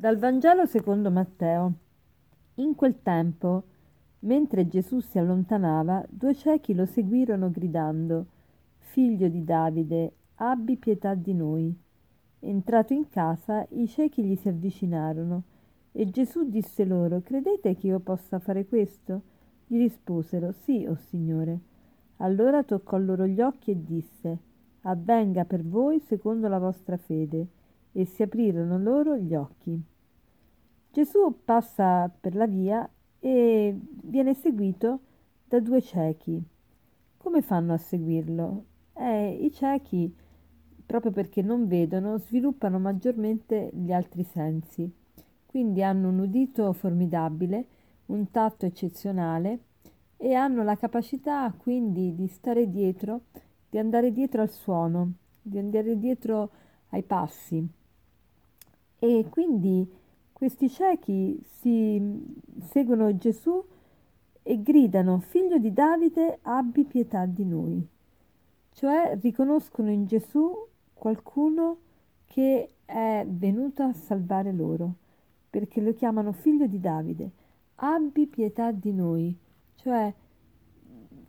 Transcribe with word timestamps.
Dal 0.00 0.16
Vangelo 0.16 0.64
secondo 0.64 1.10
Matteo. 1.10 1.72
In 2.54 2.74
quel 2.74 3.02
tempo, 3.02 3.64
mentre 4.20 4.66
Gesù 4.66 5.00
si 5.00 5.18
allontanava, 5.18 6.02
due 6.08 6.34
ciechi 6.34 6.74
lo 6.74 6.86
seguirono 6.86 7.50
gridando, 7.50 8.24
Figlio 8.78 9.28
di 9.28 9.44
Davide, 9.44 10.12
abbi 10.36 10.78
pietà 10.78 11.12
di 11.12 11.34
noi. 11.34 11.78
Entrato 12.38 12.94
in 12.94 13.10
casa, 13.10 13.66
i 13.72 13.86
ciechi 13.86 14.24
gli 14.24 14.36
si 14.36 14.48
avvicinarono, 14.48 15.42
e 15.92 16.08
Gesù 16.08 16.48
disse 16.48 16.86
loro, 16.86 17.20
Credete 17.20 17.76
che 17.76 17.88
io 17.88 17.98
possa 17.98 18.38
fare 18.38 18.64
questo? 18.64 19.20
Gli 19.66 19.76
risposero, 19.76 20.52
Sì, 20.52 20.86
o 20.88 20.92
oh 20.92 20.94
Signore. 20.94 21.58
Allora 22.16 22.62
toccò 22.62 22.96
loro 22.96 23.26
gli 23.26 23.42
occhi 23.42 23.72
e 23.72 23.84
disse, 23.84 24.38
Avvenga 24.80 25.44
per 25.44 25.62
voi 25.62 26.00
secondo 26.00 26.48
la 26.48 26.58
vostra 26.58 26.96
fede 26.96 27.58
e 27.92 28.04
si 28.04 28.22
aprirono 28.22 28.78
loro 28.78 29.16
gli 29.16 29.34
occhi. 29.34 29.80
Gesù 30.92 31.42
passa 31.44 32.08
per 32.08 32.34
la 32.34 32.46
via 32.46 32.88
e 33.20 33.78
viene 34.02 34.34
seguito 34.34 35.00
da 35.44 35.60
due 35.60 35.80
ciechi. 35.80 36.42
Come 37.16 37.42
fanno 37.42 37.74
a 37.74 37.78
seguirlo? 37.78 38.64
Eh, 38.94 39.38
I 39.42 39.52
ciechi, 39.52 40.12
proprio 40.84 41.12
perché 41.12 41.42
non 41.42 41.66
vedono, 41.66 42.18
sviluppano 42.18 42.78
maggiormente 42.78 43.70
gli 43.72 43.92
altri 43.92 44.24
sensi. 44.24 44.90
Quindi 45.46 45.82
hanno 45.82 46.08
un 46.08 46.18
udito 46.20 46.72
formidabile, 46.72 47.66
un 48.06 48.30
tatto 48.30 48.66
eccezionale 48.66 49.58
e 50.16 50.34
hanno 50.34 50.62
la 50.62 50.76
capacità 50.76 51.52
quindi 51.56 52.14
di 52.14 52.26
stare 52.26 52.70
dietro, 52.70 53.22
di 53.68 53.78
andare 53.78 54.12
dietro 54.12 54.42
al 54.42 54.50
suono, 54.50 55.12
di 55.40 55.58
andare 55.58 55.98
dietro 55.98 56.50
ai 56.90 57.02
passi. 57.02 57.68
E 59.02 59.26
quindi 59.30 59.90
questi 60.30 60.68
ciechi 60.68 61.40
si 61.42 62.22
seguono 62.68 63.16
Gesù 63.16 63.64
e 64.42 64.62
gridano, 64.62 65.18
figlio 65.18 65.58
di 65.58 65.72
Davide, 65.72 66.38
abbi 66.42 66.84
pietà 66.84 67.24
di 67.24 67.44
noi. 67.44 67.84
Cioè 68.72 69.18
riconoscono 69.20 69.90
in 69.90 70.06
Gesù 70.06 70.54
qualcuno 70.94 71.78
che 72.26 72.74
è 72.84 73.26
venuto 73.28 73.82
a 73.82 73.92
salvare 73.92 74.52
loro, 74.52 74.94
perché 75.48 75.80
lo 75.80 75.92
chiamano 75.94 76.32
figlio 76.32 76.66
di 76.66 76.78
Davide. 76.78 77.30
Abbi 77.76 78.26
pietà 78.26 78.70
di 78.70 78.92
noi, 78.92 79.34
cioè 79.76 80.12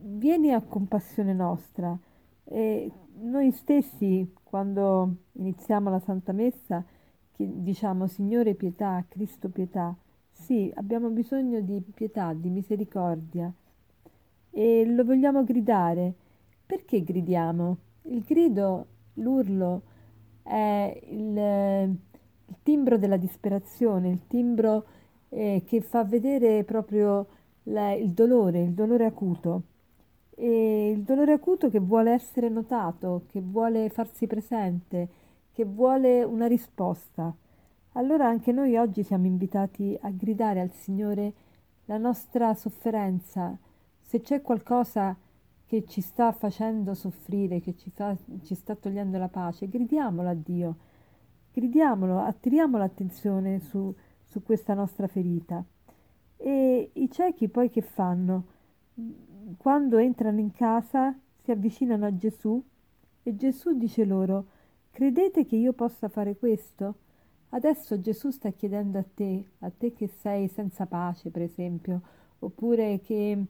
vieni 0.00 0.52
a 0.52 0.60
compassione 0.60 1.32
nostra. 1.32 1.96
E 2.44 2.90
noi 3.20 3.52
stessi, 3.52 4.32
quando 4.42 5.14
iniziamo 5.32 5.90
la 5.90 6.00
Santa 6.00 6.32
Messa, 6.32 6.84
diciamo 7.36 8.06
Signore 8.06 8.54
pietà, 8.54 9.04
Cristo 9.08 9.48
pietà, 9.48 9.94
sì, 10.30 10.70
abbiamo 10.74 11.08
bisogno 11.08 11.60
di 11.60 11.80
pietà, 11.94 12.32
di 12.32 12.50
misericordia 12.50 13.52
e 14.50 14.84
lo 14.86 15.04
vogliamo 15.04 15.44
gridare. 15.44 16.14
Perché 16.66 17.02
gridiamo? 17.02 17.76
Il 18.02 18.22
grido, 18.22 18.86
l'urlo 19.14 19.82
è 20.42 21.00
il, 21.10 21.36
il 21.36 22.56
timbro 22.62 22.98
della 22.98 23.16
disperazione, 23.16 24.08
il 24.08 24.26
timbro 24.26 24.84
eh, 25.28 25.62
che 25.66 25.80
fa 25.80 26.04
vedere 26.04 26.64
proprio 26.64 27.26
la, 27.64 27.92
il 27.92 28.10
dolore, 28.10 28.62
il 28.62 28.72
dolore 28.72 29.04
acuto. 29.04 29.62
E 30.34 30.90
il 30.90 31.02
dolore 31.02 31.32
acuto 31.32 31.68
che 31.68 31.78
vuole 31.78 32.12
essere 32.12 32.48
notato, 32.48 33.24
che 33.28 33.40
vuole 33.40 33.90
farsi 33.90 34.26
presente, 34.26 35.08
che 35.52 35.64
vuole 35.64 36.24
una 36.24 36.46
risposta. 36.46 37.34
Allora 37.92 38.26
anche 38.26 38.52
noi 38.52 38.76
oggi 38.76 39.02
siamo 39.02 39.26
invitati 39.26 39.96
a 40.00 40.10
gridare 40.10 40.60
al 40.60 40.72
Signore 40.72 41.32
la 41.84 41.98
nostra 41.98 42.54
sofferenza. 42.54 43.56
Se 44.00 44.20
c'è 44.20 44.40
qualcosa 44.40 45.16
che 45.66 45.84
ci 45.86 46.00
sta 46.00 46.32
facendo 46.32 46.94
soffrire, 46.94 47.60
che 47.60 47.76
ci, 47.76 47.90
fa, 47.90 48.16
ci 48.42 48.54
sta 48.54 48.74
togliendo 48.74 49.18
la 49.18 49.28
pace, 49.28 49.68
gridiamolo 49.68 50.28
a 50.28 50.34
Dio, 50.34 50.76
gridiamolo, 51.52 52.18
attiriamo 52.20 52.78
l'attenzione 52.78 53.60
su, 53.60 53.94
su 54.24 54.42
questa 54.42 54.74
nostra 54.74 55.06
ferita. 55.06 55.62
E 56.36 56.90
i 56.94 57.10
ciechi 57.10 57.48
poi 57.48 57.70
che 57.70 57.82
fanno? 57.82 58.44
Quando 59.58 59.98
entrano 59.98 60.40
in 60.40 60.50
casa 60.50 61.14
si 61.42 61.50
avvicinano 61.50 62.06
a 62.06 62.16
Gesù 62.16 62.62
e 63.22 63.36
Gesù 63.36 63.76
dice 63.76 64.04
loro, 64.04 64.46
credete 64.92 65.44
che 65.44 65.56
io 65.56 65.72
possa 65.72 66.08
fare 66.08 66.36
questo? 66.36 66.94
Adesso 67.50 68.00
Gesù 68.00 68.30
sta 68.30 68.50
chiedendo 68.50 68.98
a 68.98 69.04
te, 69.14 69.44
a 69.60 69.70
te 69.70 69.92
che 69.92 70.08
sei 70.20 70.48
senza 70.48 70.86
pace, 70.86 71.30
per 71.30 71.42
esempio, 71.42 72.00
oppure 72.40 73.00
che 73.00 73.44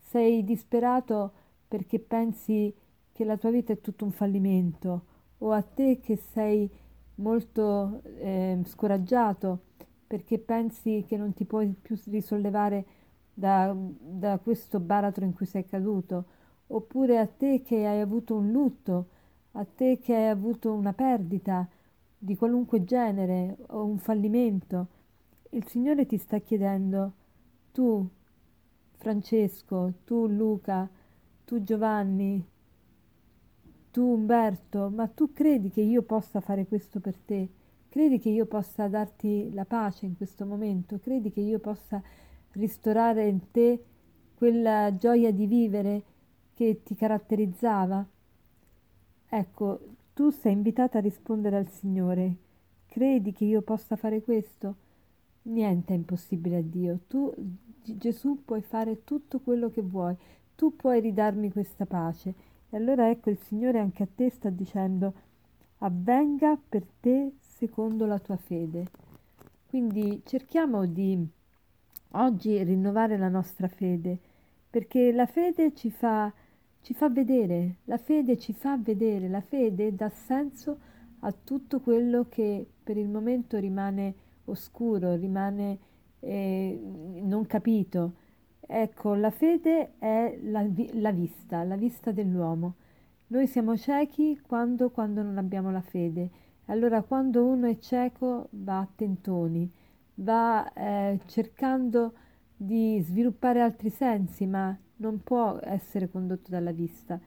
sei 0.00 0.42
disperato 0.44 1.32
perché 1.68 1.98
pensi 1.98 2.74
che 3.12 3.24
la 3.24 3.36
tua 3.36 3.50
vita 3.50 3.72
è 3.72 3.80
tutto 3.80 4.04
un 4.04 4.12
fallimento, 4.12 5.04
o 5.38 5.52
a 5.52 5.62
te 5.62 6.00
che 6.00 6.16
sei 6.16 6.68
molto 7.16 8.02
eh, 8.18 8.60
scoraggiato 8.66 9.60
perché 10.06 10.38
pensi 10.38 11.04
che 11.06 11.16
non 11.16 11.32
ti 11.34 11.44
puoi 11.44 11.74
più 11.80 11.98
risollevare 12.06 12.84
da, 13.32 13.74
da 13.74 14.38
questo 14.38 14.80
baratro 14.80 15.24
in 15.24 15.32
cui 15.34 15.46
sei 15.46 15.66
caduto, 15.66 16.24
oppure 16.68 17.18
a 17.18 17.26
te 17.26 17.62
che 17.62 17.86
hai 17.86 18.00
avuto 18.00 18.34
un 18.36 18.50
lutto, 18.50 19.08
a 19.58 19.64
te 19.64 19.98
che 19.98 20.14
hai 20.14 20.28
avuto 20.28 20.72
una 20.72 20.92
perdita, 20.92 21.66
di 22.18 22.36
qualunque 22.36 22.84
genere 22.84 23.56
o 23.68 23.84
un 23.84 23.98
fallimento, 23.98 24.88
il 25.50 25.66
Signore 25.66 26.06
ti 26.06 26.18
sta 26.18 26.38
chiedendo, 26.38 27.12
tu 27.72 28.06
Francesco, 28.96 29.94
tu 30.04 30.26
Luca, 30.26 30.88
tu 31.44 31.62
Giovanni, 31.62 32.44
tu 33.90 34.02
Umberto, 34.02 34.90
ma 34.90 35.06
tu 35.06 35.32
credi 35.32 35.70
che 35.70 35.80
io 35.80 36.02
possa 36.02 36.40
fare 36.40 36.66
questo 36.66 37.00
per 37.00 37.16
te? 37.16 37.48
Credi 37.88 38.18
che 38.18 38.28
io 38.28 38.44
possa 38.44 38.88
darti 38.88 39.50
la 39.54 39.64
pace 39.64 40.04
in 40.04 40.16
questo 40.16 40.44
momento? 40.44 40.98
Credi 40.98 41.30
che 41.30 41.40
io 41.40 41.60
possa 41.60 42.02
ristorare 42.52 43.26
in 43.26 43.50
te 43.50 43.82
quella 44.34 44.94
gioia 44.98 45.32
di 45.32 45.46
vivere 45.46 46.02
che 46.52 46.82
ti 46.82 46.94
caratterizzava? 46.94 48.06
Ecco, 49.28 49.80
tu 50.14 50.30
sei 50.30 50.52
invitata 50.52 50.98
a 50.98 51.00
rispondere 51.00 51.56
al 51.56 51.68
Signore. 51.68 52.34
Credi 52.86 53.32
che 53.32 53.44
io 53.44 53.60
possa 53.60 53.96
fare 53.96 54.22
questo? 54.22 54.74
Niente 55.42 55.92
è 55.92 55.96
impossibile 55.96 56.56
a 56.56 56.62
Dio. 56.62 57.00
Tu, 57.08 57.32
Gesù, 57.82 58.42
puoi 58.44 58.62
fare 58.62 59.04
tutto 59.04 59.40
quello 59.40 59.70
che 59.70 59.82
vuoi. 59.82 60.16
Tu 60.54 60.74
puoi 60.74 61.00
ridarmi 61.00 61.52
questa 61.52 61.86
pace. 61.86 62.34
E 62.70 62.76
allora 62.76 63.10
ecco 63.10 63.30
il 63.30 63.38
Signore 63.38 63.78
anche 63.78 64.02
a 64.02 64.08
te 64.12 64.30
sta 64.30 64.50
dicendo 64.50 65.12
avvenga 65.78 66.58
per 66.68 66.84
te 67.00 67.32
secondo 67.38 68.06
la 68.06 68.18
tua 68.18 68.36
fede. 68.36 68.86
Quindi 69.68 70.22
cerchiamo 70.24 70.86
di 70.86 71.26
oggi 72.12 72.62
rinnovare 72.62 73.16
la 73.18 73.28
nostra 73.28 73.68
fede, 73.68 74.18
perché 74.70 75.12
la 75.12 75.26
fede 75.26 75.74
ci 75.74 75.90
fa 75.90 76.32
ci 76.86 76.94
fa 76.94 77.08
vedere, 77.08 77.78
la 77.86 77.98
fede 77.98 78.38
ci 78.38 78.52
fa 78.52 78.76
vedere, 78.76 79.28
la 79.28 79.40
fede 79.40 79.92
dà 79.96 80.08
senso 80.08 80.78
a 81.20 81.32
tutto 81.32 81.80
quello 81.80 82.26
che 82.28 82.64
per 82.80 82.96
il 82.96 83.08
momento 83.08 83.58
rimane 83.58 84.14
oscuro, 84.44 85.16
rimane 85.16 85.78
eh, 86.20 86.80
non 87.24 87.44
capito. 87.46 88.12
Ecco, 88.60 89.14
la 89.14 89.32
fede 89.32 89.98
è 89.98 90.38
la, 90.44 90.64
la, 90.92 91.10
vista, 91.10 91.64
la 91.64 91.74
vista 91.74 92.12
dell'uomo. 92.12 92.74
Noi 93.28 93.48
siamo 93.48 93.76
ciechi 93.76 94.38
quando, 94.40 94.90
quando 94.90 95.22
non 95.22 95.38
abbiamo 95.38 95.72
la 95.72 95.82
fede. 95.82 96.30
Allora 96.66 97.02
quando 97.02 97.44
uno 97.44 97.66
è 97.66 97.80
cieco 97.80 98.46
va 98.50 98.78
a 98.78 98.88
tentoni, 98.94 99.68
va 100.14 100.72
eh, 100.72 101.18
cercando 101.26 102.12
di 102.56 103.00
sviluppare 103.00 103.60
altri 103.60 103.90
sensi, 103.90 104.46
ma 104.46 104.78
non 104.96 105.22
può 105.22 105.58
essere 105.62 106.10
condotto 106.10 106.50
dalla 106.50 106.72
vista. 106.72 107.18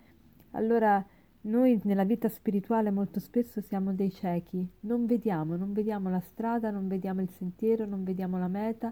Allora 0.51 1.04
noi 1.42 1.80
nella 1.83 2.04
vita 2.04 2.27
spirituale 2.27 2.92
molto 2.92 3.19
spesso 3.19 3.62
siamo 3.62 3.94
dei 3.94 4.12
ciechi, 4.12 4.68
non 4.81 5.06
vediamo, 5.06 5.56
non 5.56 5.74
vediamo 5.74 6.10
la 6.10 6.19
strada, 6.19 6.69
non 6.69 6.88
vediamo 6.88 7.21
il 7.21 7.30
sentiero, 7.30 7.86
non 7.86 8.04
vediamo 8.04 8.38
la 8.38 8.48
meta, 8.48 8.92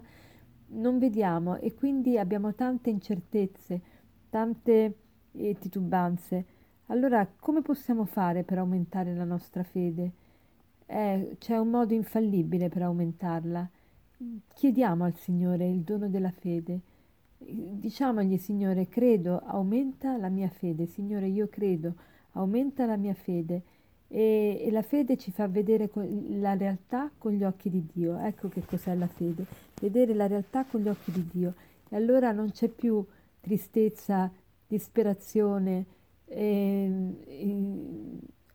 non 0.68 0.98
vediamo 0.98 1.56
e 1.56 1.74
quindi 1.74 2.18
abbiamo 2.18 2.54
tante 2.54 2.90
incertezze, 2.90 3.80
tante 4.30 4.96
eh, 5.32 5.56
titubanze. 5.58 6.56
Allora 6.86 7.26
come 7.38 7.60
possiamo 7.60 8.06
fare 8.06 8.44
per 8.44 8.58
aumentare 8.58 9.14
la 9.14 9.24
nostra 9.24 9.62
fede? 9.62 10.12
Eh, 10.86 11.36
c'è 11.38 11.58
un 11.58 11.68
modo 11.68 11.92
infallibile 11.92 12.68
per 12.70 12.82
aumentarla. 12.82 13.68
Chiediamo 14.54 15.04
al 15.04 15.14
Signore 15.16 15.68
il 15.68 15.80
dono 15.80 16.08
della 16.08 16.30
fede 16.30 16.80
diciamogli 17.50 18.36
Signore 18.36 18.88
credo, 18.88 19.40
aumenta 19.44 20.16
la 20.16 20.28
mia 20.28 20.48
fede, 20.48 20.86
Signore 20.86 21.28
io 21.28 21.48
credo, 21.48 21.94
aumenta 22.32 22.86
la 22.86 22.96
mia 22.96 23.14
fede 23.14 23.62
e, 24.08 24.62
e 24.64 24.70
la 24.70 24.82
fede 24.82 25.16
ci 25.16 25.30
fa 25.30 25.48
vedere 25.48 25.90
la 26.38 26.56
realtà 26.56 27.10
con 27.16 27.32
gli 27.32 27.44
occhi 27.44 27.70
di 27.70 27.86
Dio. 27.92 28.18
Ecco 28.18 28.48
che 28.48 28.64
cos'è 28.64 28.94
la 28.94 29.06
fede, 29.06 29.44
vedere 29.80 30.14
la 30.14 30.26
realtà 30.26 30.64
con 30.64 30.80
gli 30.80 30.88
occhi 30.88 31.10
di 31.12 31.26
Dio. 31.30 31.54
E 31.88 31.96
allora 31.96 32.32
non 32.32 32.50
c'è 32.50 32.68
più 32.68 33.04
tristezza, 33.40 34.30
disperazione, 34.66 35.84
eh, 36.26 36.90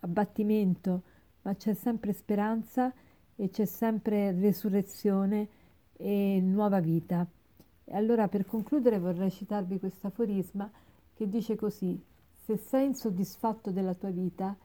abbattimento, 0.02 1.02
ma 1.42 1.56
c'è 1.56 1.74
sempre 1.74 2.14
speranza 2.14 2.94
e 3.36 3.50
c'è 3.50 3.66
sempre 3.66 4.32
resurrezione 4.32 5.48
e 5.98 6.40
nuova 6.42 6.80
vita. 6.80 7.26
E 7.86 7.96
allora 7.96 8.28
per 8.28 8.46
concludere 8.46 9.00
vorrei 9.00 9.32
citarvi 9.32 9.80
questo 9.80 10.08
aforisma 10.08 10.72
che 11.14 11.28
dice 11.28 11.56
così, 11.56 12.02
se 12.32 12.58
sei 12.58 12.88
insoddisfatto 12.88 13.72
della 13.72 13.94
tua 13.94 14.10
vita 14.10 14.56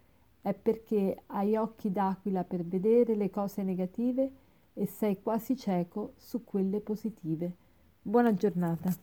è 0.40 0.54
perché 0.54 1.22
hai 1.26 1.56
occhi 1.56 1.90
d'aquila 1.90 2.44
per 2.44 2.64
vedere 2.64 3.14
le 3.14 3.30
cose 3.30 3.62
negative 3.62 4.30
e 4.72 4.86
sei 4.86 5.20
quasi 5.20 5.56
cieco 5.56 6.14
su 6.16 6.44
quelle 6.44 6.80
positive. 6.80 7.52
Buona 8.00 8.32
giornata. 8.34 8.94